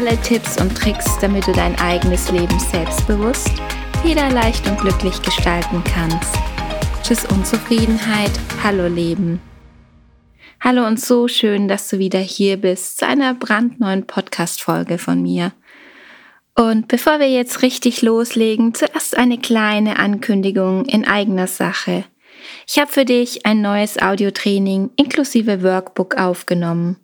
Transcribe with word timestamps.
alle 0.00 0.18
Tipps 0.22 0.58
und 0.58 0.74
Tricks, 0.74 1.18
damit 1.20 1.46
du 1.46 1.52
dein 1.52 1.78
eigenes 1.78 2.30
Leben 2.30 2.58
selbstbewusst, 2.58 3.52
federleicht 4.00 4.66
und 4.66 4.80
glücklich 4.80 5.20
gestalten 5.20 5.84
kannst. 5.84 6.34
Tschüss 7.02 7.26
Unzufriedenheit, 7.26 8.30
hallo 8.62 8.86
Leben. 8.86 9.42
Hallo 10.58 10.86
und 10.86 10.98
so 10.98 11.28
schön, 11.28 11.68
dass 11.68 11.86
du 11.90 11.98
wieder 11.98 12.18
hier 12.18 12.56
bist 12.56 12.96
zu 12.96 13.06
einer 13.06 13.34
brandneuen 13.34 14.06
Podcast-Folge 14.06 14.96
von 14.96 15.20
mir. 15.20 15.52
Und 16.54 16.88
bevor 16.88 17.20
wir 17.20 17.28
jetzt 17.28 17.60
richtig 17.60 18.00
loslegen, 18.00 18.72
zuerst 18.72 19.18
eine 19.18 19.36
kleine 19.36 19.98
Ankündigung 19.98 20.86
in 20.86 21.06
eigener 21.06 21.46
Sache. 21.46 22.04
Ich 22.66 22.78
habe 22.78 22.90
für 22.90 23.04
dich 23.04 23.44
ein 23.44 23.60
neues 23.60 24.00
Audiotraining 24.00 24.92
inklusive 24.96 25.62
Workbook 25.62 26.16
aufgenommen. 26.16 26.96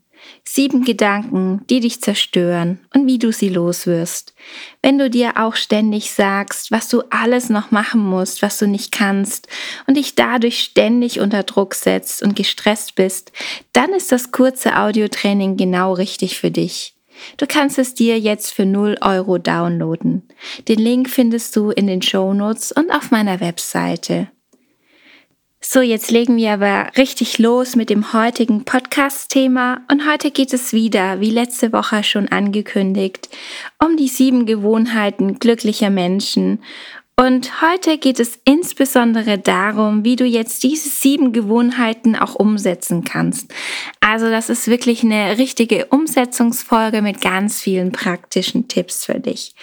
Sieben 0.45 0.85
Gedanken, 0.85 1.63
die 1.69 1.81
dich 1.81 2.01
zerstören 2.01 2.79
und 2.95 3.07
wie 3.07 3.19
du 3.19 3.33
sie 3.33 3.49
loswirst. 3.49 4.35
Wenn 4.81 4.99
du 4.99 5.11
dir 5.11 5.35
auch 5.37 5.57
ständig 5.57 6.13
sagst, 6.13 6.71
was 6.71 6.89
du 6.89 7.03
alles 7.11 7.49
noch 7.49 7.71
machen 7.71 8.01
musst, 8.01 8.43
was 8.43 8.59
du 8.59 8.67
nicht 8.67 8.93
kannst 8.93 9.49
und 9.87 9.97
dich 9.97 10.15
dadurch 10.15 10.61
ständig 10.61 11.21
unter 11.21 11.43
Druck 11.43 11.75
setzt 11.75 12.23
und 12.23 12.37
gestresst 12.37 12.95
bist, 12.95 13.33
dann 13.73 13.93
ist 13.93 14.13
das 14.13 14.31
kurze 14.31 14.79
Audiotraining 14.79 15.57
genau 15.57 15.93
richtig 15.93 16.39
für 16.39 16.51
dich. 16.51 16.95
Du 17.37 17.47
kannst 17.47 17.79
es 17.79 17.95
dir 17.95 18.19
jetzt 18.19 18.53
für 18.53 18.67
0 18.67 18.99
Euro 19.01 19.39
downloaden. 19.39 20.23
Den 20.69 20.79
Link 20.79 21.09
findest 21.11 21.57
du 21.57 21.71
in 21.71 21.87
den 21.87 22.03
Show 22.03 22.35
Notes 22.35 22.73
und 22.73 22.91
auf 22.91 23.11
meiner 23.11 23.41
Webseite. 23.41 24.29
So, 25.61 25.81
jetzt 25.81 26.11
legen 26.11 26.37
wir 26.37 26.53
aber 26.53 26.91
richtig 26.97 27.39
los 27.39 27.77
mit 27.77 27.91
dem 27.91 28.13
heutigen 28.13 28.65
Podcast-Thema 28.65 29.81
und 29.91 30.09
heute 30.09 30.31
geht 30.31 30.53
es 30.53 30.73
wieder, 30.73 31.21
wie 31.21 31.31
letzte 31.31 31.73
Woche 31.73 32.05
schon 32.05 32.29
angekündigt, 32.29 33.29
um 33.83 33.97
die 33.97 34.09
sieben 34.09 34.47
Gewohnheiten 34.47 35.39
glücklicher 35.39 35.91
Menschen. 35.91 36.61
Und 37.19 37.63
heute 37.63 37.97
geht 37.97 38.21
es 38.21 38.39
insbesondere 38.45 39.39
darum, 39.39 40.05
wie 40.05 40.17
du 40.17 40.27
jetzt 40.27 40.63
diese 40.63 40.91
sieben 40.91 41.33
Gewohnheiten 41.33 42.15
auch 42.15 42.35
umsetzen 42.35 43.05
kannst. 43.05 43.53
Also 44.01 44.29
das 44.29 44.51
ist 44.51 44.69
wirklich 44.69 45.03
eine 45.03 45.39
richtige 45.39 45.87
Umsetzungsfolge 45.87 47.01
mit 47.01 47.23
ganz 47.23 47.63
vielen 47.63 47.91
praktischen 47.91 48.69
Tipps 48.69 49.07
für 49.07 49.19
dich. 49.19 49.55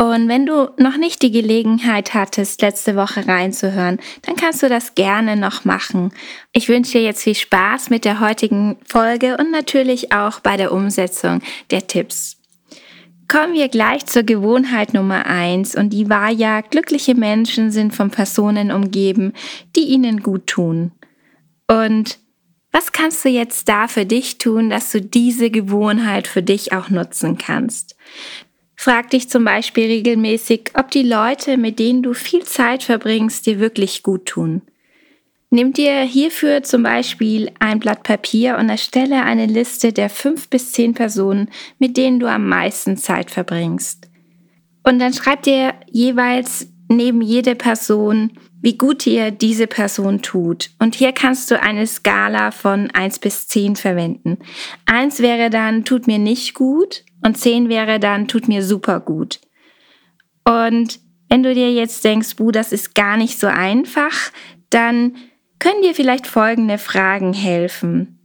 Und 0.00 0.28
wenn 0.28 0.46
du 0.46 0.70
noch 0.76 0.96
nicht 0.96 1.22
die 1.22 1.32
Gelegenheit 1.32 2.14
hattest, 2.14 2.62
letzte 2.62 2.94
Woche 2.94 3.26
reinzuhören, 3.26 3.98
dann 4.22 4.36
kannst 4.36 4.62
du 4.62 4.68
das 4.68 4.94
gerne 4.94 5.34
noch 5.34 5.64
machen. 5.64 6.12
Ich 6.52 6.68
wünsche 6.68 6.92
dir 6.92 7.02
jetzt 7.02 7.24
viel 7.24 7.34
Spaß 7.34 7.90
mit 7.90 8.04
der 8.04 8.20
heutigen 8.20 8.76
Folge 8.86 9.36
und 9.38 9.50
natürlich 9.50 10.12
auch 10.12 10.38
bei 10.38 10.56
der 10.56 10.70
Umsetzung 10.70 11.40
der 11.72 11.88
Tipps. 11.88 12.36
Kommen 13.26 13.54
wir 13.54 13.68
gleich 13.68 14.06
zur 14.06 14.22
Gewohnheit 14.22 14.94
Nummer 14.94 15.26
eins 15.26 15.74
und 15.74 15.90
die 15.90 16.08
war 16.08 16.30
ja, 16.30 16.60
glückliche 16.60 17.16
Menschen 17.16 17.72
sind 17.72 17.92
von 17.92 18.10
Personen 18.10 18.70
umgeben, 18.70 19.32
die 19.74 19.88
ihnen 19.88 20.22
gut 20.22 20.46
tun. 20.46 20.92
Und 21.66 22.20
was 22.70 22.92
kannst 22.92 23.24
du 23.24 23.28
jetzt 23.30 23.68
da 23.68 23.88
für 23.88 24.06
dich 24.06 24.38
tun, 24.38 24.70
dass 24.70 24.92
du 24.92 25.00
diese 25.00 25.50
Gewohnheit 25.50 26.28
für 26.28 26.42
dich 26.42 26.72
auch 26.72 26.88
nutzen 26.88 27.36
kannst? 27.36 27.96
Frag 28.80 29.10
dich 29.10 29.28
zum 29.28 29.44
Beispiel 29.44 29.86
regelmäßig, 29.86 30.70
ob 30.74 30.92
die 30.92 31.02
Leute, 31.02 31.56
mit 31.56 31.80
denen 31.80 32.04
du 32.04 32.14
viel 32.14 32.44
Zeit 32.44 32.84
verbringst, 32.84 33.44
dir 33.44 33.58
wirklich 33.58 34.04
gut 34.04 34.26
tun. 34.26 34.62
Nimm 35.50 35.72
dir 35.72 36.02
hierfür 36.02 36.62
zum 36.62 36.84
Beispiel 36.84 37.50
ein 37.58 37.80
Blatt 37.80 38.04
Papier 38.04 38.56
und 38.56 38.68
erstelle 38.68 39.24
eine 39.24 39.46
Liste 39.46 39.92
der 39.92 40.08
fünf 40.08 40.48
bis 40.48 40.70
zehn 40.70 40.94
Personen, 40.94 41.50
mit 41.80 41.96
denen 41.96 42.20
du 42.20 42.30
am 42.30 42.48
meisten 42.48 42.96
Zeit 42.96 43.32
verbringst. 43.32 44.08
Und 44.84 45.00
dann 45.00 45.12
schreib 45.12 45.42
dir 45.42 45.74
jeweils 45.90 46.68
neben 46.88 47.20
jede 47.20 47.56
Person, 47.56 48.30
wie 48.62 48.78
gut 48.78 49.04
dir 49.06 49.32
diese 49.32 49.66
Person 49.66 50.22
tut. 50.22 50.70
Und 50.78 50.94
hier 50.94 51.10
kannst 51.10 51.50
du 51.50 51.60
eine 51.60 51.88
Skala 51.88 52.52
von 52.52 52.92
eins 52.92 53.18
bis 53.18 53.48
zehn 53.48 53.74
verwenden. 53.74 54.38
Eins 54.86 55.18
wäre 55.18 55.50
dann, 55.50 55.84
tut 55.84 56.06
mir 56.06 56.20
nicht 56.20 56.54
gut. 56.54 57.02
Und 57.28 57.36
10 57.36 57.68
wäre 57.68 58.00
dann, 58.00 58.26
tut 58.26 58.48
mir 58.48 58.64
super 58.64 59.00
gut. 59.00 59.38
Und 60.46 60.98
wenn 61.28 61.42
du 61.42 61.52
dir 61.52 61.70
jetzt 61.70 62.02
denkst, 62.02 62.36
buh, 62.36 62.52
das 62.52 62.72
ist 62.72 62.94
gar 62.94 63.18
nicht 63.18 63.38
so 63.38 63.48
einfach, 63.48 64.32
dann 64.70 65.14
können 65.58 65.82
dir 65.82 65.94
vielleicht 65.94 66.26
folgende 66.26 66.78
Fragen 66.78 67.34
helfen. 67.34 68.18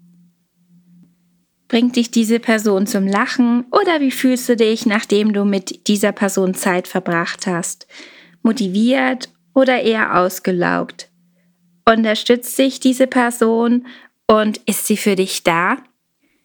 Bringt 1.68 1.98
dich 1.98 2.12
diese 2.12 2.40
Person 2.40 2.88
zum 2.88 3.06
Lachen 3.06 3.66
oder 3.72 4.00
wie 4.00 4.10
fühlst 4.10 4.48
du 4.48 4.56
dich, 4.56 4.86
nachdem 4.86 5.34
du 5.34 5.44
mit 5.44 5.90
dieser 5.90 6.14
Person 6.14 6.54
Zeit 6.54 6.88
verbracht 6.88 7.46
hast? 7.46 7.88
Motiviert 8.42 9.28
oder 9.54 9.82
eher 9.82 10.18
ausgelaugt? 10.18 11.10
Unterstützt 11.86 12.56
sich 12.56 12.80
diese 12.80 13.08
Person 13.08 13.86
und 14.28 14.62
ist 14.66 14.88
sie 14.88 14.96
für 14.96 15.18
dich 15.18 15.44
da? 15.44 15.80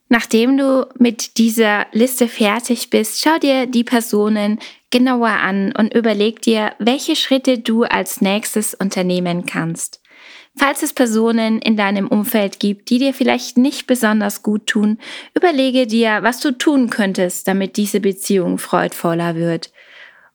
Nachdem 0.09 0.57
du 0.57 0.87
mit 0.99 1.37
dieser 1.37 1.87
Liste 1.93 2.29
fertig 2.29 2.89
bist, 2.89 3.21
schau 3.21 3.39
dir 3.39 3.67
die 3.67 3.85
Personen 3.85 4.59
genauer 4.91 5.29
an 5.29 5.73
und 5.77 5.95
überleg 5.95 6.41
dir, 6.41 6.73
welche 6.79 7.15
Schritte 7.15 7.59
du 7.59 7.83
als 7.83 8.23
nächstes 8.23 8.73
unternehmen 8.73 9.45
kannst. 9.45 10.01
Falls 10.57 10.83
es 10.83 10.93
Personen 10.93 11.61
in 11.61 11.77
deinem 11.77 12.09
Umfeld 12.09 12.59
gibt, 12.59 12.91
die 12.91 12.99
dir 12.99 13.15
vielleicht 13.15 13.59
nicht 13.59 13.87
besonders 13.87 14.43
gut 14.43 14.67
tun, 14.67 14.99
überlege 15.35 15.87
dir, 15.87 16.23
was 16.23 16.41
du 16.41 16.57
tun 16.57 16.91
könntest, 16.91 17.47
damit 17.47 17.77
diese 17.77 18.01
Beziehung 18.01 18.59
freudvoller 18.59 19.37
wird. 19.37 19.71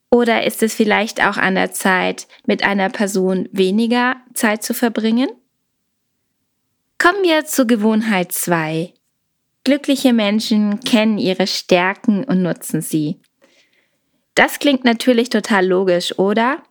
Oder 0.10 0.46
ist 0.46 0.62
es 0.62 0.76
vielleicht 0.76 1.26
auch 1.26 1.38
an 1.38 1.56
der 1.56 1.74
Zeit, 1.74 2.28
mit 2.46 2.64
einer 2.64 2.90
Person 2.90 3.50
weniger 3.52 4.18
Zeit 4.36 4.64
zu 4.64 4.76
verbringen? 4.76 5.30
Kommen 7.00 7.24
wir 7.24 7.44
zur 7.46 7.66
Gewohnheit 7.66 8.32
2. 8.32 8.94
Glückliche 9.64 10.12
Menschen 10.12 10.82
kennen 10.82 11.18
ihre 11.18 11.48
Stärken 11.48 12.24
und 12.26 12.42
nutzen 12.42 12.82
sie. 12.82 13.20
Das 14.36 14.60
klingt 14.60 14.84
natürlich 14.84 15.30
total 15.30 15.66
logisch, 15.66 16.18
oder? 16.20 16.64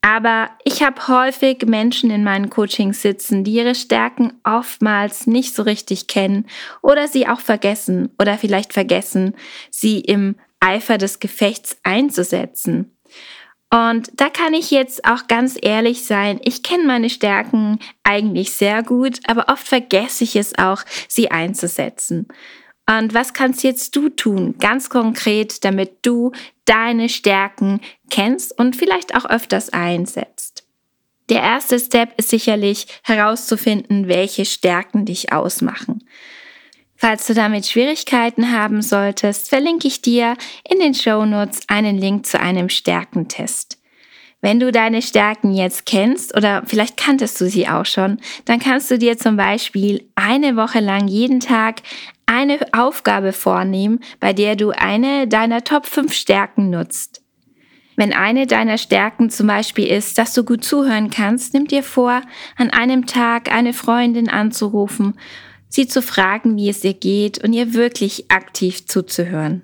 Aber 0.00 0.50
ich 0.64 0.82
habe 0.82 1.06
häufig 1.06 1.64
Menschen 1.64 2.10
in 2.10 2.24
meinen 2.24 2.50
Coachings 2.50 3.02
sitzen, 3.02 3.44
die 3.44 3.52
ihre 3.52 3.76
Stärken 3.76 4.32
oftmals 4.42 5.28
nicht 5.28 5.54
so 5.54 5.62
richtig 5.62 6.08
kennen 6.08 6.46
oder 6.82 7.06
sie 7.06 7.28
auch 7.28 7.38
vergessen 7.38 8.10
oder 8.18 8.36
vielleicht 8.36 8.72
vergessen, 8.72 9.34
sie 9.70 10.00
im 10.00 10.34
Eifer 10.58 10.98
des 10.98 11.20
Gefechts 11.20 11.76
einzusetzen. 11.84 12.96
Und 13.72 14.10
da 14.20 14.28
kann 14.28 14.52
ich 14.52 14.70
jetzt 14.70 15.06
auch 15.06 15.28
ganz 15.28 15.56
ehrlich 15.60 16.04
sein, 16.04 16.38
ich 16.44 16.62
kenne 16.62 16.84
meine 16.84 17.08
Stärken 17.08 17.78
eigentlich 18.04 18.52
sehr 18.52 18.82
gut, 18.82 19.20
aber 19.26 19.46
oft 19.48 19.66
vergesse 19.66 20.24
ich 20.24 20.36
es 20.36 20.58
auch, 20.58 20.82
sie 21.08 21.30
einzusetzen. 21.30 22.28
Und 22.86 23.14
was 23.14 23.32
kannst 23.32 23.64
jetzt 23.64 23.96
du 23.96 24.10
tun, 24.10 24.56
ganz 24.58 24.90
konkret, 24.90 25.64
damit 25.64 26.04
du 26.04 26.32
deine 26.66 27.08
Stärken 27.08 27.80
kennst 28.10 28.58
und 28.58 28.76
vielleicht 28.76 29.14
auch 29.14 29.24
öfters 29.24 29.70
einsetzt? 29.70 30.66
Der 31.30 31.40
erste 31.40 31.80
Step 31.80 32.12
ist 32.18 32.28
sicherlich 32.28 32.88
herauszufinden, 33.04 34.06
welche 34.06 34.44
Stärken 34.44 35.06
dich 35.06 35.32
ausmachen. 35.32 36.04
Falls 37.04 37.26
du 37.26 37.34
damit 37.34 37.66
Schwierigkeiten 37.66 38.52
haben 38.52 38.80
solltest, 38.80 39.48
verlinke 39.48 39.88
ich 39.88 40.02
dir 40.02 40.36
in 40.62 40.78
den 40.78 40.94
Show 40.94 41.24
Notes 41.24 41.62
einen 41.66 41.98
Link 41.98 42.26
zu 42.26 42.38
einem 42.38 42.68
Stärkentest. 42.68 43.82
Wenn 44.40 44.60
du 44.60 44.70
deine 44.70 45.02
Stärken 45.02 45.52
jetzt 45.52 45.84
kennst 45.84 46.36
oder 46.36 46.62
vielleicht 46.64 46.96
kanntest 46.96 47.40
du 47.40 47.50
sie 47.50 47.66
auch 47.66 47.86
schon, 47.86 48.20
dann 48.44 48.60
kannst 48.60 48.88
du 48.88 48.98
dir 48.98 49.18
zum 49.18 49.36
Beispiel 49.36 50.08
eine 50.14 50.54
Woche 50.54 50.78
lang 50.78 51.08
jeden 51.08 51.40
Tag 51.40 51.82
eine 52.26 52.60
Aufgabe 52.70 53.32
vornehmen, 53.32 53.98
bei 54.20 54.32
der 54.32 54.54
du 54.54 54.70
eine 54.70 55.26
deiner 55.26 55.64
Top 55.64 55.86
5 55.86 56.14
Stärken 56.14 56.70
nutzt. 56.70 57.20
Wenn 57.96 58.12
eine 58.12 58.46
deiner 58.46 58.78
Stärken 58.78 59.28
zum 59.28 59.48
Beispiel 59.48 59.88
ist, 59.88 60.18
dass 60.18 60.34
du 60.34 60.44
gut 60.44 60.64
zuhören 60.64 61.10
kannst, 61.10 61.52
nimm 61.52 61.66
dir 61.66 61.82
vor, 61.82 62.22
an 62.56 62.70
einem 62.70 63.06
Tag 63.06 63.52
eine 63.52 63.72
Freundin 63.72 64.28
anzurufen 64.28 65.14
sie 65.72 65.86
zu 65.86 66.02
fragen, 66.02 66.56
wie 66.56 66.68
es 66.68 66.84
ihr 66.84 66.92
geht 66.92 67.42
und 67.42 67.54
ihr 67.54 67.72
wirklich 67.72 68.30
aktiv 68.30 68.86
zuzuhören. 68.86 69.62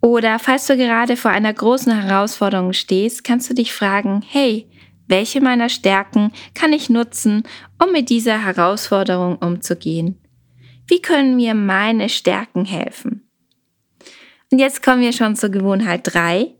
Oder 0.00 0.38
falls 0.38 0.66
du 0.66 0.76
gerade 0.76 1.16
vor 1.16 1.32
einer 1.32 1.52
großen 1.52 2.00
Herausforderung 2.00 2.72
stehst, 2.72 3.24
kannst 3.24 3.50
du 3.50 3.54
dich 3.54 3.72
fragen, 3.72 4.22
hey, 4.26 4.68
welche 5.08 5.40
meiner 5.40 5.68
Stärken 5.68 6.30
kann 6.54 6.72
ich 6.72 6.90
nutzen, 6.90 7.42
um 7.82 7.90
mit 7.90 8.08
dieser 8.08 8.44
Herausforderung 8.44 9.36
umzugehen? 9.36 10.20
Wie 10.86 11.02
können 11.02 11.36
mir 11.36 11.54
meine 11.54 12.08
Stärken 12.08 12.64
helfen? 12.64 13.28
Und 14.52 14.58
jetzt 14.60 14.82
kommen 14.82 15.00
wir 15.00 15.12
schon 15.12 15.34
zur 15.34 15.48
Gewohnheit 15.48 16.02
3. 16.04 16.54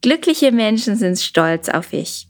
Glückliche 0.00 0.50
Menschen 0.50 0.96
sind 0.96 1.18
stolz 1.18 1.68
auf 1.68 1.90
dich. 1.90 2.28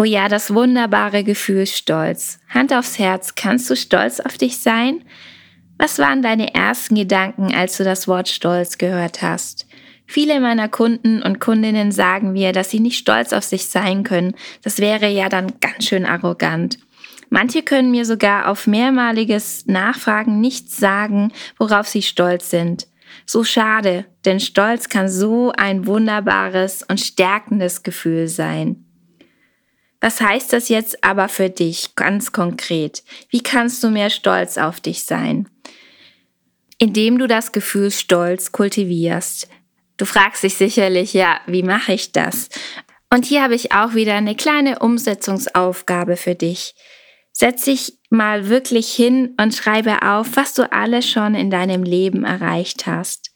Oh 0.00 0.04
ja, 0.04 0.28
das 0.28 0.54
wunderbare 0.54 1.24
Gefühl 1.24 1.66
Stolz. 1.66 2.38
Hand 2.48 2.72
aufs 2.72 3.00
Herz, 3.00 3.34
kannst 3.34 3.68
du 3.68 3.74
stolz 3.74 4.20
auf 4.20 4.38
dich 4.38 4.58
sein? 4.58 5.02
Was 5.76 5.98
waren 5.98 6.22
deine 6.22 6.54
ersten 6.54 6.94
Gedanken, 6.94 7.52
als 7.52 7.78
du 7.78 7.84
das 7.84 8.06
Wort 8.06 8.28
Stolz 8.28 8.78
gehört 8.78 9.22
hast? 9.22 9.66
Viele 10.06 10.38
meiner 10.38 10.68
Kunden 10.68 11.20
und 11.20 11.40
Kundinnen 11.40 11.90
sagen 11.90 12.30
mir, 12.30 12.52
dass 12.52 12.70
sie 12.70 12.78
nicht 12.78 12.96
stolz 12.96 13.32
auf 13.32 13.42
sich 13.42 13.66
sein 13.66 14.04
können. 14.04 14.36
Das 14.62 14.78
wäre 14.78 15.08
ja 15.08 15.28
dann 15.28 15.54
ganz 15.60 15.86
schön 15.86 16.06
arrogant. 16.06 16.78
Manche 17.28 17.64
können 17.64 17.90
mir 17.90 18.04
sogar 18.04 18.48
auf 18.48 18.68
mehrmaliges 18.68 19.66
Nachfragen 19.66 20.40
nicht 20.40 20.70
sagen, 20.70 21.32
worauf 21.58 21.88
sie 21.88 22.02
stolz 22.02 22.50
sind. 22.50 22.86
So 23.26 23.42
schade, 23.42 24.04
denn 24.24 24.38
Stolz 24.38 24.88
kann 24.88 25.08
so 25.08 25.52
ein 25.56 25.88
wunderbares 25.88 26.84
und 26.88 27.00
stärkendes 27.00 27.82
Gefühl 27.82 28.28
sein. 28.28 28.84
Was 30.00 30.20
heißt 30.20 30.52
das 30.52 30.68
jetzt 30.68 31.02
aber 31.02 31.28
für 31.28 31.50
dich 31.50 31.94
ganz 31.96 32.32
konkret? 32.32 33.02
Wie 33.30 33.42
kannst 33.42 33.82
du 33.82 33.90
mehr 33.90 34.10
stolz 34.10 34.56
auf 34.56 34.80
dich 34.80 35.04
sein? 35.04 35.48
Indem 36.78 37.18
du 37.18 37.26
das 37.26 37.50
Gefühl 37.52 37.90
Stolz 37.90 38.52
kultivierst, 38.52 39.48
Du 39.98 40.04
fragst 40.04 40.44
dich 40.44 40.54
sicherlich, 40.54 41.12
ja, 41.12 41.40
wie 41.46 41.64
mache 41.64 41.92
ich 41.92 42.12
das? 42.12 42.48
Und 43.12 43.26
hier 43.26 43.42
habe 43.42 43.56
ich 43.56 43.72
auch 43.72 43.94
wieder 43.94 44.14
eine 44.14 44.36
kleine 44.36 44.78
Umsetzungsaufgabe 44.78 46.16
für 46.16 46.34
dich. 46.34 46.74
Setz 47.32 47.64
dich 47.64 47.94
mal 48.08 48.48
wirklich 48.48 48.92
hin 48.92 49.34
und 49.40 49.54
schreibe 49.54 50.02
auf, 50.02 50.28
was 50.36 50.54
du 50.54 50.70
alles 50.72 51.08
schon 51.08 51.34
in 51.34 51.50
deinem 51.50 51.82
Leben 51.82 52.24
erreicht 52.24 52.86
hast. 52.86 53.32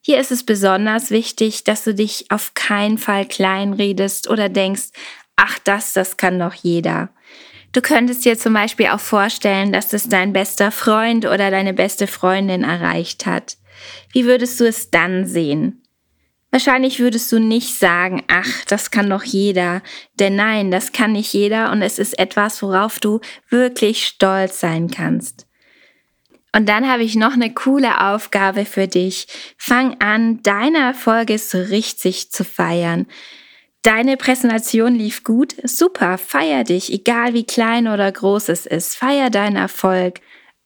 Hier 0.00 0.18
ist 0.18 0.32
es 0.32 0.44
besonders 0.44 1.10
wichtig, 1.10 1.62
dass 1.64 1.84
du 1.84 1.94
dich 1.94 2.30
auf 2.30 2.54
keinen 2.54 2.98
Fall 2.98 3.26
kleinredest 3.26 4.28
oder 4.28 4.48
denkst, 4.48 4.90
ach 5.40 5.58
das, 5.58 5.94
das 5.94 6.16
kann 6.16 6.38
doch 6.38 6.54
jeder. 6.54 7.08
Du 7.72 7.80
könntest 7.80 8.24
dir 8.24 8.36
zum 8.36 8.52
Beispiel 8.52 8.88
auch 8.88 9.00
vorstellen, 9.00 9.72
dass 9.72 9.88
das 9.88 10.08
dein 10.08 10.32
bester 10.32 10.70
Freund 10.70 11.24
oder 11.24 11.50
deine 11.50 11.72
beste 11.72 12.06
Freundin 12.06 12.62
erreicht 12.62 13.26
hat. 13.26 13.56
Wie 14.12 14.26
würdest 14.26 14.60
du 14.60 14.66
es 14.66 14.90
dann 14.90 15.26
sehen? 15.26 15.82
Wahrscheinlich 16.50 16.98
würdest 16.98 17.30
du 17.30 17.38
nicht 17.38 17.78
sagen, 17.78 18.24
ach, 18.26 18.64
das 18.66 18.90
kann 18.90 19.08
doch 19.08 19.22
jeder. 19.22 19.82
Denn 20.18 20.34
nein, 20.34 20.72
das 20.72 20.92
kann 20.92 21.12
nicht 21.12 21.32
jeder 21.32 21.70
und 21.70 21.80
es 21.80 22.00
ist 22.00 22.18
etwas, 22.18 22.60
worauf 22.60 22.98
du 22.98 23.20
wirklich 23.48 24.04
stolz 24.04 24.58
sein 24.58 24.90
kannst. 24.90 25.46
Und 26.52 26.68
dann 26.68 26.90
habe 26.90 27.04
ich 27.04 27.14
noch 27.14 27.34
eine 27.34 27.54
coole 27.54 28.00
Aufgabe 28.08 28.64
für 28.64 28.88
dich. 28.88 29.28
Fang 29.56 30.00
an, 30.00 30.42
deine 30.42 30.78
Erfolge 30.78 31.38
so 31.38 31.58
richtig 31.58 32.32
zu 32.32 32.42
feiern. 32.42 33.06
Deine 33.82 34.18
Präsentation 34.18 34.94
lief 34.94 35.24
gut, 35.24 35.54
super, 35.64 36.18
feier 36.18 36.64
dich, 36.64 36.92
egal 36.92 37.32
wie 37.32 37.44
klein 37.44 37.88
oder 37.88 38.12
groß 38.12 38.50
es 38.50 38.66
ist, 38.66 38.94
feier 38.94 39.30
deinen 39.30 39.56
Erfolg. 39.56 40.20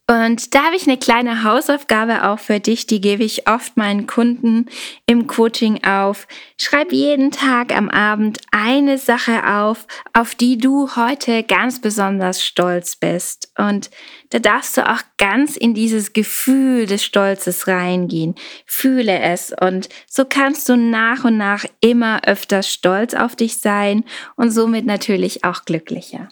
Und 0.07 0.53
da 0.53 0.65
habe 0.65 0.75
ich 0.75 0.85
eine 0.85 0.97
kleine 0.97 1.43
Hausaufgabe 1.43 2.25
auch 2.25 2.37
für 2.37 2.59
dich, 2.59 2.85
die 2.85 3.01
gebe 3.01 3.23
ich 3.23 3.49
oft 3.49 3.75
meinen 3.75 4.05
Kunden 4.05 4.67
im 5.07 5.25
Coaching 5.25 5.83
auf. 5.83 6.27
Schreib 6.57 6.91
jeden 6.91 7.31
Tag 7.31 7.75
am 7.75 7.89
Abend 7.89 8.39
eine 8.51 8.99
Sache 8.99 9.47
auf, 9.47 9.87
auf 10.13 10.35
die 10.35 10.59
du 10.59 10.95
heute 10.95 11.41
ganz 11.41 11.81
besonders 11.81 12.43
stolz 12.43 12.97
bist. 12.97 13.51
Und 13.57 13.89
da 14.35 14.39
darfst 14.39 14.75
du 14.75 14.85
auch 14.85 14.99
ganz 15.17 15.55
in 15.55 15.73
dieses 15.73 16.11
Gefühl 16.11 16.87
des 16.87 17.05
Stolzes 17.05 17.69
reingehen. 17.69 18.35
Fühle 18.65 19.17
es 19.19 19.55
und 19.61 19.87
so 20.07 20.25
kannst 20.25 20.67
du 20.67 20.75
nach 20.75 21.23
und 21.23 21.37
nach 21.37 21.63
immer 21.79 22.21
öfter 22.25 22.61
stolz 22.61 23.13
auf 23.13 23.37
dich 23.37 23.61
sein 23.61 24.03
und 24.35 24.51
somit 24.51 24.85
natürlich 24.85 25.45
auch 25.45 25.63
glücklicher. 25.63 26.27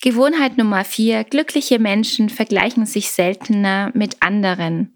Gewohnheit 0.00 0.56
Nummer 0.56 0.86
vier. 0.86 1.22
Glückliche 1.22 1.78
Menschen 1.78 2.30
vergleichen 2.30 2.86
sich 2.86 3.10
seltener 3.10 3.90
mit 3.92 4.22
anderen. 4.22 4.94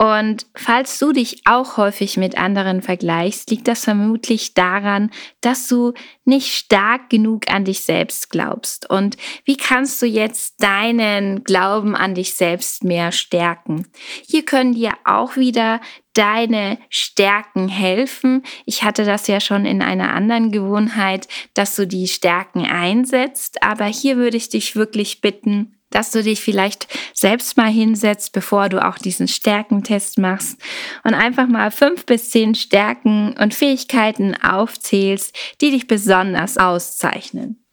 Und 0.00 0.46
falls 0.54 1.00
du 1.00 1.10
dich 1.10 1.42
auch 1.44 1.76
häufig 1.76 2.16
mit 2.16 2.38
anderen 2.38 2.82
vergleichst, 2.82 3.50
liegt 3.50 3.66
das 3.66 3.82
vermutlich 3.82 4.54
daran, 4.54 5.10
dass 5.40 5.66
du 5.66 5.92
nicht 6.24 6.54
stark 6.54 7.10
genug 7.10 7.50
an 7.50 7.64
dich 7.64 7.80
selbst 7.80 8.30
glaubst. 8.30 8.88
Und 8.88 9.16
wie 9.44 9.56
kannst 9.56 10.00
du 10.00 10.06
jetzt 10.06 10.62
deinen 10.62 11.42
Glauben 11.42 11.96
an 11.96 12.14
dich 12.14 12.34
selbst 12.34 12.84
mehr 12.84 13.10
stärken? 13.10 13.88
Hier 14.24 14.44
können 14.44 14.72
dir 14.72 14.92
auch 15.04 15.36
wieder 15.36 15.80
deine 16.14 16.78
Stärken 16.90 17.66
helfen. 17.66 18.44
Ich 18.66 18.84
hatte 18.84 19.04
das 19.04 19.26
ja 19.26 19.40
schon 19.40 19.66
in 19.66 19.82
einer 19.82 20.14
anderen 20.14 20.52
Gewohnheit, 20.52 21.26
dass 21.54 21.74
du 21.74 21.88
die 21.88 22.06
Stärken 22.06 22.64
einsetzt. 22.64 23.64
Aber 23.64 23.86
hier 23.86 24.16
würde 24.16 24.36
ich 24.36 24.48
dich 24.48 24.76
wirklich 24.76 25.20
bitten, 25.20 25.77
dass 25.90 26.10
du 26.10 26.22
dich 26.22 26.40
vielleicht 26.40 26.88
selbst 27.14 27.56
mal 27.56 27.70
hinsetzt, 27.70 28.32
bevor 28.32 28.68
du 28.68 28.84
auch 28.84 28.98
diesen 28.98 29.28
Stärkentest 29.28 30.18
machst 30.18 30.60
und 31.04 31.14
einfach 31.14 31.48
mal 31.48 31.70
fünf 31.70 32.06
bis 32.06 32.30
zehn 32.30 32.54
Stärken 32.54 33.34
und 33.38 33.54
Fähigkeiten 33.54 34.34
aufzählst, 34.34 35.36
die 35.60 35.70
dich 35.70 35.86
besonders 35.86 36.58
auszeichnen. 36.58 37.64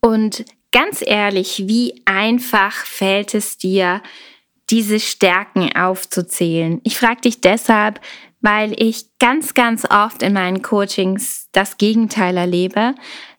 Und 0.00 0.44
ganz 0.72 1.02
ehrlich, 1.04 1.64
wie 1.66 2.02
einfach 2.04 2.72
fällt 2.72 3.34
es 3.34 3.58
dir, 3.58 4.02
diese 4.70 5.00
Stärken 5.00 5.74
aufzuzählen? 5.76 6.80
Ich 6.84 6.96
frage 6.96 7.22
dich 7.22 7.40
deshalb, 7.40 8.00
weil 8.40 8.80
ich 8.80 9.06
ganz, 9.18 9.54
ganz 9.54 9.84
oft 9.90 10.22
in 10.22 10.32
meinen 10.32 10.62
Coachings 10.62 11.48
das 11.52 11.78
Gegenteil 11.78 12.36
erlebe, 12.36 12.94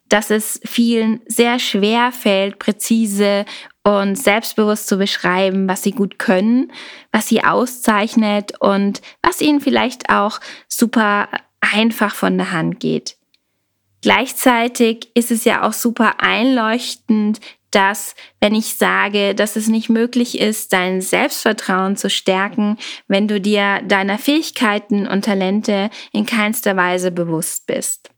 dass 0.08 0.30
es 0.30 0.60
vielen 0.64 1.20
sehr 1.26 1.58
schwer 1.58 2.12
fällt, 2.12 2.58
präzise 2.58 3.44
und 3.84 4.16
selbstbewusst 4.16 4.86
zu 4.86 4.98
beschreiben, 4.98 5.68
was 5.68 5.82
sie 5.82 5.92
gut 5.92 6.18
können, 6.18 6.72
was 7.12 7.28
sie 7.28 7.44
auszeichnet 7.44 8.52
und 8.60 9.00
was 9.22 9.40
ihnen 9.40 9.60
vielleicht 9.60 10.10
auch 10.10 10.40
super 10.68 11.28
einfach 11.60 12.14
von 12.14 12.36
der 12.36 12.52
Hand 12.52 12.80
geht. 12.80 13.16
Gleichzeitig 14.00 15.10
ist 15.14 15.30
es 15.30 15.44
ja 15.44 15.66
auch 15.66 15.72
super 15.72 16.20
einleuchtend, 16.20 17.40
dass, 17.70 18.14
wenn 18.40 18.54
ich 18.54 18.76
sage, 18.76 19.34
dass 19.34 19.56
es 19.56 19.68
nicht 19.68 19.88
möglich 19.88 20.38
ist, 20.38 20.72
dein 20.72 21.00
Selbstvertrauen 21.00 21.96
zu 21.96 22.08
stärken, 22.08 22.78
wenn 23.08 23.28
du 23.28 23.40
dir 23.40 23.82
deiner 23.84 24.18
Fähigkeiten 24.18 25.06
und 25.06 25.24
Talente 25.24 25.90
in 26.12 26.24
keinster 26.24 26.76
Weise 26.76 27.10
bewusst 27.10 27.66
bist. 27.66 28.10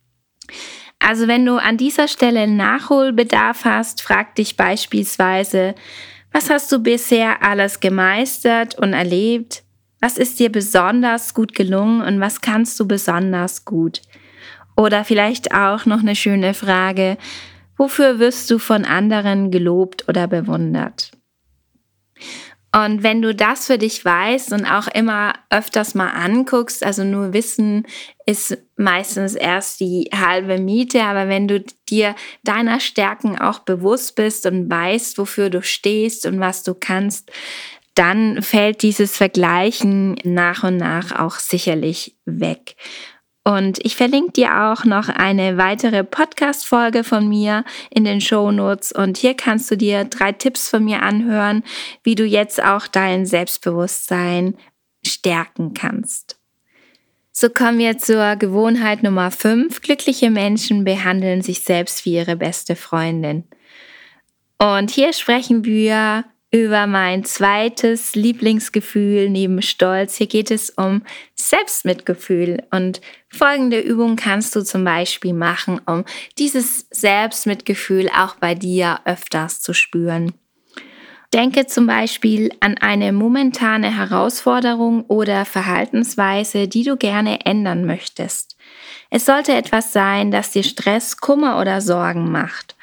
Also 1.01 1.27
wenn 1.27 1.45
du 1.45 1.57
an 1.57 1.77
dieser 1.77 2.07
Stelle 2.09 2.47
Nachholbedarf 2.47 3.65
hast, 3.65 4.03
frag 4.03 4.35
dich 4.37 4.57
beispielsweise, 4.57 5.75
was 6.31 6.51
hast 6.51 6.71
du 6.71 6.79
bisher 6.79 7.43
alles 7.43 7.81
gemeistert 7.81 8.79
und 8.79 8.93
erlebt? 8.93 9.65
Was 10.01 10.17
ist 10.17 10.39
dir 10.39 10.53
besonders 10.53 11.35
gut 11.35 11.55
gelungen 11.55 12.01
und 12.03 12.21
was 12.21 12.41
kannst 12.41 12.79
du 12.79 12.87
besonders 12.87 13.65
gut? 13.65 14.03
Oder 14.77 15.05
vielleicht 15.05 15.53
auch 15.53 15.85
noch 15.85 16.01
eine 16.01 16.15
schöne 16.15 16.55
Frage, 16.55 17.19
wofür 17.77 18.19
wirst 18.19 18.51
du 18.51 18.59
von 18.59 18.85
anderen 18.85 19.51
gelobt 19.51 20.09
oder 20.09 20.29
bewundert? 20.29 21.11
Und 22.73 23.03
wenn 23.03 23.21
du 23.21 23.35
das 23.35 23.67
für 23.67 23.79
dich 23.79 24.05
weißt 24.05 24.53
und 24.53 24.65
auch 24.65 24.87
immer 24.87 25.33
öfters 25.51 25.97
mal 25.97 26.11
anguckst, 26.11 26.85
also 26.85 27.03
nur 27.03 27.33
Wissen 27.33 27.85
ist 28.27 28.57
meistens 28.77 29.35
erst 29.35 29.81
die 29.81 30.09
halbe 30.15 30.59
Miete, 30.59 31.03
aber 31.03 31.29
wenn 31.29 31.49
du 31.49 31.65
dir 31.89 32.15
deiner 32.45 32.79
Stärken 32.79 33.37
auch 33.37 33.61
bewusst 33.61 34.15
bist 34.15 34.47
und 34.47 34.71
weißt, 34.71 35.19
wofür 35.19 35.51
du 35.51 35.63
stehst 35.63 36.27
und 36.27 36.39
was 36.39 36.63
du 36.63 36.75
kannst, 36.75 37.33
dann 37.97 38.41
fällt 38.41 38.83
dieses 38.83 39.17
Vergleichen 39.17 40.17
nach 40.23 40.63
und 40.63 40.77
nach 40.77 41.19
auch 41.19 41.41
sicherlich 41.41 42.17
weg. 42.25 42.77
Und 43.43 43.85
ich 43.85 43.97
verlinke 43.97 44.33
dir 44.33 44.65
auch 44.65 44.85
noch 44.85 45.09
eine 45.09 45.57
weitere 45.57 46.05
Podcast-Folge 46.05 47.05
von 47.05 47.29
mir 47.29 47.65
in 47.91 48.05
den 48.05 48.21
Show 48.21 48.51
Notes. 48.51 48.93
Und 48.93 49.17
hier 49.17 49.35
kannst 49.35 49.71
du 49.71 49.77
dir 49.77 50.05
drei 50.05 50.33
Tipps 50.33 50.69
von 50.69 50.85
mir 50.85 51.03
anhören, 51.03 51.65
wie 52.03 52.15
du 52.15 52.25
jetzt 52.25 52.63
auch 52.63 52.87
dein 52.87 53.25
Selbstbewusstsein 53.25 54.57
stärken 55.03 55.73
kannst. 55.73 56.39
So 57.33 57.49
kommen 57.49 57.79
wir 57.79 57.97
zur 57.97 58.37
Gewohnheit 58.37 59.03
Nummer 59.03 59.31
5. 59.31 59.81
Glückliche 59.81 60.31
Menschen 60.31 60.85
behandeln 60.85 61.41
sich 61.41 61.61
selbst 61.61 62.05
wie 62.05 62.17
ihre 62.17 62.37
beste 62.37 62.77
Freundin. 62.77 63.45
Und 64.59 64.91
hier 64.91 65.15
sprechen 65.15 65.65
wir 65.65 66.25
über 66.53 66.87
mein 66.87 67.25
zweites 67.25 68.15
Lieblingsgefühl 68.17 69.31
neben 69.31 69.63
Stolz. 69.63 70.17
Hier 70.17 70.27
geht 70.27 70.51
es 70.51 70.71
um 70.71 71.03
Selbstmitgefühl. 71.35 72.65
Und 72.73 73.01
folgende 73.29 73.81
Übung 73.81 74.17
kannst 74.17 74.57
du 74.57 74.65
zum 74.65 74.85
Beispiel 74.85 75.33
machen, 75.33 75.81
um 75.87 76.05
dieses 76.39 76.87
Selbstmitgefühl 76.91 78.09
auch 78.09 78.35
bei 78.35 78.55
dir 78.55 79.01
öfters 79.05 79.61
zu 79.61 79.73
spüren. 79.73 80.33
Denke 81.33 81.67
zum 81.67 81.87
Beispiel 81.87 82.51
an 82.59 82.77
eine 82.79 83.13
momentane 83.13 83.97
Herausforderung 83.97 85.05
oder 85.05 85.45
Verhaltensweise, 85.45 86.67
die 86.67 86.83
du 86.83 86.97
gerne 86.97 87.47
ändern 87.47 87.85
möchtest. 87.85 88.57
Es 89.11 89.27
sollte 89.27 89.53
etwas 89.53 89.93
sein, 89.93 90.33
das 90.33 90.51
dir 90.51 90.65
Stress, 90.65 91.19
Kummer 91.19 91.61
oder 91.61 91.81
Sorgen 91.81 92.33
macht. 92.33 92.75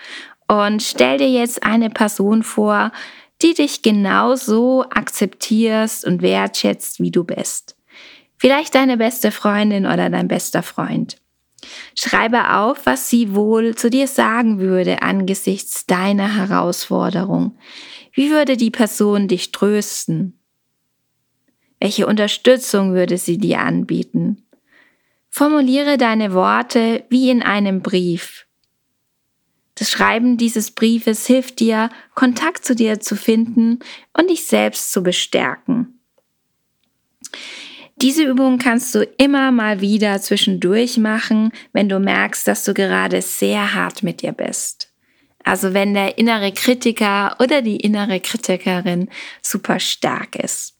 Und 0.48 0.82
stell 0.82 1.18
dir 1.18 1.30
jetzt 1.30 1.64
eine 1.64 1.90
Person 1.90 2.42
vor, 2.42 2.94
die 3.42 3.54
dich 3.54 3.82
genauso 3.82 4.84
akzeptierst 4.90 6.06
und 6.06 6.22
wertschätzt, 6.22 7.00
wie 7.00 7.12
du 7.12 7.24
bist. 7.24 7.76
Vielleicht 8.38 8.76
deine 8.76 8.98
beste 8.98 9.32
Freundin 9.32 9.86
oder 9.86 10.10
dein 10.10 10.28
bester 10.28 10.64
Freund. 10.64 11.18
Schreibe 11.96 12.56
auf, 12.56 12.86
was 12.86 13.10
sie 13.10 13.34
wohl 13.34 13.76
zu 13.76 13.90
dir 13.90 14.08
sagen 14.08 14.60
würde 14.60 15.02
angesichts 15.02 15.86
deiner 15.86 16.36
Herausforderung. 16.36 17.58
Wie 18.14 18.30
würde 18.30 18.58
die 18.58 18.72
Person 18.72 19.28
dich 19.28 19.52
trösten? 19.52 20.40
Welche 21.80 22.08
Unterstützung 22.08 22.94
würde 22.94 23.18
sie 23.18 23.38
dir 23.38 23.60
anbieten? 23.60 24.44
Formuliere 25.30 25.98
deine 25.98 26.34
Worte 26.34 27.04
wie 27.10 27.30
in 27.30 27.44
einem 27.44 27.82
Brief. 27.82 28.47
Das 29.78 29.92
Schreiben 29.92 30.38
dieses 30.38 30.72
Briefes 30.72 31.28
hilft 31.28 31.60
dir, 31.60 31.90
Kontakt 32.16 32.66
zu 32.66 32.76
dir 32.76 33.00
zu 33.00 33.16
finden 33.16 33.80
und 34.14 34.30
dich 34.30 34.46
selbst 34.46 34.92
zu 34.92 35.04
bestärken. 35.04 36.00
Diese 38.02 38.24
Übung 38.24 38.58
kannst 38.58 38.94
du 38.96 39.04
immer 39.18 39.52
mal 39.52 39.82
wieder 39.82 40.20
zwischendurch 40.22 40.98
machen, 40.98 41.52
wenn 41.74 41.90
du 41.90 42.00
merkst, 42.00 42.48
dass 42.48 42.64
du 42.64 42.74
gerade 42.74 43.22
sehr 43.22 43.74
hart 43.74 44.04
mit 44.04 44.22
dir 44.22 44.32
bist. 44.32 44.92
Also 45.44 45.74
wenn 45.74 45.94
der 45.94 46.18
innere 46.18 46.52
Kritiker 46.52 47.36
oder 47.40 47.62
die 47.62 47.78
innere 47.78 48.20
Kritikerin 48.20 49.10
super 49.42 49.80
stark 49.80 50.36
ist. 50.36 50.76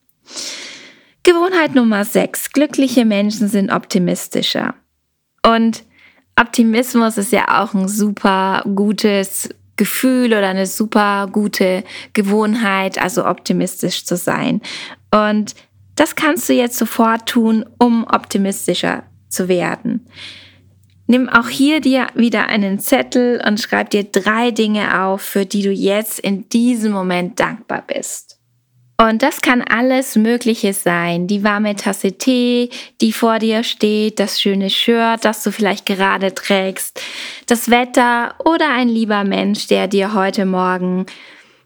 Gewohnheit 1.24 1.76
Nummer 1.76 2.04
6. 2.04 2.52
Glückliche 2.52 3.06
Menschen 3.06 3.48
sind 3.48 3.72
optimistischer. 3.72 4.76
Und 5.44 5.84
Optimismus 6.40 7.18
ist 7.18 7.32
ja 7.32 7.64
auch 7.64 7.74
ein 7.74 7.88
super 7.88 8.64
gutes 8.76 9.50
Gefühl 9.76 10.28
oder 10.28 10.50
eine 10.50 10.66
super 10.66 11.28
gute 11.32 11.84
Gewohnheit, 12.14 13.00
also 13.02 13.26
optimistisch 13.26 14.06
zu 14.06 14.18
sein. 14.18 14.62
Und 15.12 15.56
das 15.96 16.16
kannst 16.16 16.48
du 16.50 16.54
jetzt 16.54 16.78
sofort 16.78 17.28
tun, 17.28 17.66
um 17.80 18.06
optimistischer 18.06 19.04
zu 19.30 19.48
werden. 19.48 20.06
Nimm 21.08 21.30
auch 21.30 21.48
hier 21.48 21.80
dir 21.80 22.08
wieder 22.16 22.48
einen 22.48 22.80
Zettel 22.80 23.42
und 23.46 23.60
schreib 23.60 23.92
dir 23.92 24.04
drei 24.04 24.52
Dinge 24.52 25.04
auf, 25.04 25.22
für 25.22 25.46
die 25.46 25.64
du 25.64 25.72
jetzt 25.72 26.20
in 26.20 26.50
diesem 26.50 26.92
Moment 26.92 27.40
dankbar 27.40 27.84
bist. 27.88 28.37
Und 29.00 29.22
das 29.22 29.42
kann 29.42 29.62
alles 29.62 30.16
Mögliche 30.16 30.74
sein. 30.74 31.28
Die 31.28 31.44
warme 31.44 31.76
Tasse 31.76 32.14
Tee, 32.14 32.72
die 33.00 33.14
vor 33.14 33.38
dir 33.38 33.64
steht, 33.64 34.20
das 34.20 34.42
schöne 34.42 34.72
Shirt, 34.72 35.24
das 35.24 35.44
du 35.44 35.52
vielleicht 35.52 35.86
gerade 35.86 36.34
trägst, 36.34 37.00
das 37.46 37.70
Wetter 37.70 38.34
oder 38.44 38.70
ein 38.70 38.90
lieber 38.90 39.24
Mensch, 39.24 39.68
der 39.68 39.88
dir 39.88 40.16
heute 40.16 40.48
Morgen 40.48 41.06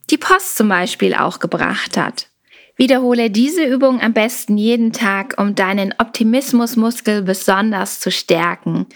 die 0.09 0.17
Post 0.17 0.57
zum 0.57 0.67
Beispiel 0.67 1.13
auch 1.13 1.39
gebracht 1.39 1.95
hat. 1.95 2.27
Wiederhole 2.75 3.29
diese 3.29 3.63
Übung 3.63 4.01
am 4.01 4.11
besten 4.11 4.57
jeden 4.57 4.91
Tag, 4.91 5.35
um 5.37 5.55
deinen 5.55 5.93
Optimismusmuskel 5.99 7.21
besonders 7.21 8.01
zu 8.01 8.11
stärken. 8.11 8.87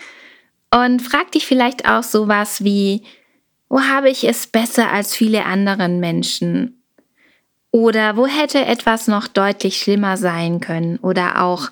Und 0.72 1.02
frag 1.02 1.32
dich 1.32 1.46
vielleicht 1.46 1.88
auch 1.88 2.04
sowas 2.04 2.66
wie, 2.66 3.04
wo 3.70 3.80
habe 3.80 4.10
ich 4.10 4.28
es 4.28 4.48
besser 4.48 4.92
als 4.92 5.16
viele 5.16 5.46
anderen 5.46 6.02
Menschen? 6.02 6.75
Oder 7.76 8.16
wo 8.16 8.26
hätte 8.26 8.64
etwas 8.64 9.10
noch 9.10 9.28
deutlich 9.28 9.82
schlimmer 9.82 10.16
sein 10.16 10.62
können? 10.62 10.96
Oder 11.00 11.42
auch, 11.42 11.72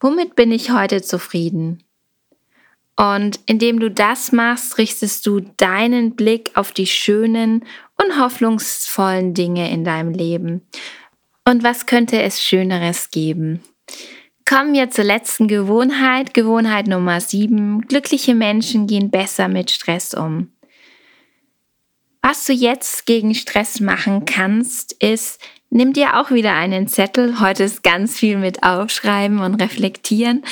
womit 0.00 0.34
bin 0.34 0.50
ich 0.50 0.72
heute 0.72 1.00
zufrieden? 1.00 1.84
Und 2.96 3.38
indem 3.46 3.78
du 3.78 3.88
das 3.88 4.32
machst, 4.32 4.78
richtest 4.78 5.24
du 5.24 5.38
deinen 5.58 6.16
Blick 6.16 6.50
auf 6.54 6.72
die 6.72 6.88
schönen 6.88 7.64
und 8.02 8.20
hoffnungsvollen 8.20 9.32
Dinge 9.32 9.70
in 9.70 9.84
deinem 9.84 10.10
Leben. 10.10 10.62
Und 11.48 11.62
was 11.62 11.86
könnte 11.86 12.20
es 12.20 12.42
Schöneres 12.42 13.12
geben? 13.12 13.60
Kommen 14.44 14.72
wir 14.72 14.90
zur 14.90 15.04
letzten 15.04 15.46
Gewohnheit, 15.46 16.34
Gewohnheit 16.34 16.88
Nummer 16.88 17.20
7. 17.20 17.82
Glückliche 17.82 18.34
Menschen 18.34 18.88
gehen 18.88 19.12
besser 19.12 19.46
mit 19.46 19.70
Stress 19.70 20.14
um. 20.14 20.51
Was 22.22 22.46
du 22.46 22.52
jetzt 22.52 23.04
gegen 23.04 23.34
Stress 23.34 23.80
machen 23.80 24.24
kannst, 24.24 24.92
ist, 25.02 25.40
nimm 25.70 25.92
dir 25.92 26.20
auch 26.20 26.30
wieder 26.30 26.54
einen 26.54 26.86
Zettel. 26.86 27.40
Heute 27.40 27.64
ist 27.64 27.82
ganz 27.82 28.16
viel 28.16 28.38
mit 28.38 28.62
Aufschreiben 28.62 29.40
und 29.40 29.60
Reflektieren. 29.60 30.44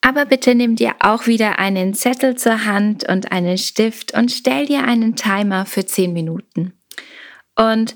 Aber 0.00 0.24
bitte 0.24 0.54
nimm 0.54 0.74
dir 0.74 0.94
auch 1.00 1.26
wieder 1.26 1.58
einen 1.58 1.92
Zettel 1.92 2.36
zur 2.36 2.64
Hand 2.64 3.06
und 3.08 3.30
einen 3.30 3.58
Stift 3.58 4.14
und 4.14 4.32
stell 4.32 4.66
dir 4.66 4.84
einen 4.84 5.14
Timer 5.14 5.66
für 5.66 5.84
10 5.84 6.14
Minuten. 6.14 6.72
Und 7.54 7.94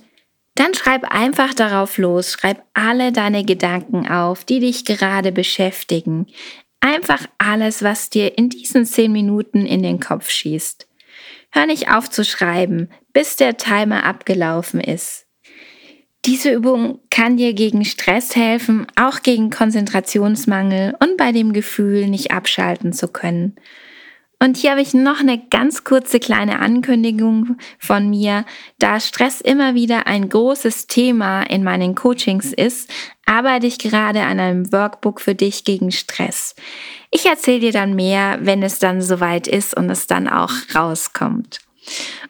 dann 0.55 0.75
schreib 0.75 1.05
einfach 1.11 1.55
darauf 1.55 1.99
los, 1.99 2.33
schreib 2.33 2.63
alle 2.75 3.13
deine 3.13 3.45
Gedanken 3.45 4.09
auf, 4.09 4.45
die 4.45 4.61
dich 4.61 4.85
gerade 4.85 5.33
beschäftigen. 5.33 6.27
Einfach 6.81 7.27
alles, 7.39 7.83
was 7.83 8.11
dir 8.11 8.37
in 8.39 8.51
diesen 8.51 8.85
10 8.85 9.11
Minuten 9.11 9.67
in 9.67 9.83
den 9.83 10.01
Kopf 10.01 10.31
schießt. 10.31 10.87
Hör 11.57 11.65
nicht 11.65 11.89
auf 11.89 12.11
zu 12.11 12.23
schreiben, 12.23 12.91
bis 13.15 13.37
der 13.37 13.57
Timer 13.57 14.05
abgelaufen 14.05 14.79
ist. 14.79 15.25
Diese 16.27 16.53
Übung 16.53 16.99
kann 17.09 17.39
dir 17.39 17.55
gegen 17.55 17.87
Stress 17.87 18.37
helfen, 18.37 18.87
auch 18.95 19.23
gegen 19.23 19.49
Konzentrationsmangel 19.49 20.95
und 21.01 21.17
bei 21.17 21.33
dem 21.33 21.55
Gefühl, 21.55 22.09
nicht 22.09 22.31
abschalten 22.31 22.93
zu 22.93 23.09
können. 23.09 23.57
Und 24.39 24.59
hier 24.59 24.73
habe 24.73 24.83
ich 24.83 24.93
noch 24.93 25.21
eine 25.21 25.39
ganz 25.39 25.83
kurze 25.83 26.21
kleine 26.21 26.61
Ankündigung 26.61 27.57
von 27.79 28.11
mir. 28.11 28.45
Da 28.79 29.01
Stress 29.01 29.41
immer 29.41 29.75
wieder 29.75 30.07
ein 30.07 30.29
großes 30.29 30.89
Thema 30.89 31.43
in 31.43 31.65
meinen 31.65 31.95
Coachings 31.95 32.53
ist, 32.53 32.91
arbeite 33.25 33.67
ich 33.67 33.79
gerade 33.79 34.23
an 34.23 34.39
einem 34.39 34.73
Workbook 34.73 35.23
für 35.23 35.35
dich 35.35 35.65
gegen 35.65 35.91
Stress. 35.91 36.55
Ich 37.11 37.25
erzähle 37.25 37.61
dir 37.61 37.73
dann 37.73 37.95
mehr, 37.95 38.39
wenn 38.43 38.63
es 38.63 38.79
dann 38.79 39.01
soweit 39.01 39.47
ist 39.47 39.75
und 39.75 39.89
es 39.89 40.07
dann 40.07 40.29
auch 40.29 40.53
rauskommt. 40.75 41.61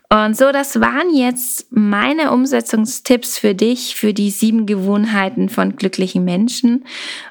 Und 0.08 0.36
so, 0.36 0.52
das 0.52 0.80
waren 0.80 1.12
jetzt 1.12 1.66
meine 1.70 2.30
Umsetzungstipps 2.30 3.38
für 3.38 3.54
dich, 3.54 3.96
für 3.96 4.14
die 4.14 4.30
sieben 4.30 4.66
Gewohnheiten 4.66 5.48
von 5.48 5.76
glücklichen 5.76 6.24
Menschen. 6.24 6.84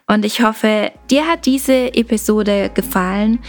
Und 0.07 0.25
ich 0.25 0.41
hoffe, 0.41 0.91
dir 1.09 1.27
hat 1.27 1.45
diese 1.45 1.93
Episode 1.93 2.69
gefallen. 2.73 3.39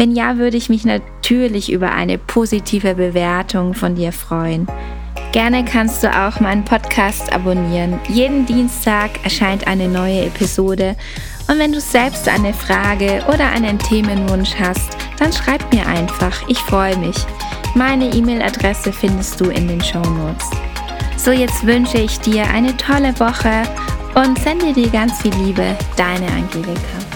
Wenn 0.00 0.12
ja, 0.12 0.38
würde 0.38 0.56
ich 0.56 0.70
mich 0.70 0.86
natürlich 0.86 1.70
über 1.70 1.92
eine 1.92 2.16
positive 2.16 2.94
Bewertung 2.94 3.74
von 3.74 3.96
dir 3.96 4.12
freuen. 4.12 4.66
Gerne 5.32 5.62
kannst 5.62 6.02
du 6.02 6.08
auch 6.08 6.40
meinen 6.40 6.64
Podcast 6.64 7.30
abonnieren. 7.34 8.00
Jeden 8.08 8.46
Dienstag 8.46 9.10
erscheint 9.24 9.66
eine 9.66 9.88
neue 9.88 10.22
Episode. 10.22 10.96
Und 11.48 11.58
wenn 11.58 11.72
du 11.72 11.82
selbst 11.82 12.26
eine 12.30 12.54
Frage 12.54 13.22
oder 13.28 13.50
einen 13.50 13.78
Themenwunsch 13.78 14.54
hast, 14.58 14.96
dann 15.18 15.34
schreib 15.34 15.70
mir 15.70 15.86
einfach. 15.86 16.48
Ich 16.48 16.60
freue 16.60 16.96
mich. 16.96 17.16
Meine 17.74 18.06
E-Mail-Adresse 18.06 18.94
findest 18.94 19.38
du 19.38 19.50
in 19.50 19.68
den 19.68 19.82
Show 19.82 20.00
Notes. 20.00 20.48
So, 21.18 21.30
jetzt 21.30 21.66
wünsche 21.66 21.98
ich 21.98 22.18
dir 22.20 22.48
eine 22.48 22.74
tolle 22.78 23.12
Woche 23.20 23.64
und 24.14 24.38
sende 24.38 24.72
dir 24.72 24.88
ganz 24.88 25.20
viel 25.20 25.34
Liebe, 25.44 25.76
deine 25.98 26.26
Angelika. 26.28 27.09